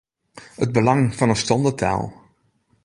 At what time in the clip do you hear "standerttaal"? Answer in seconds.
1.43-2.05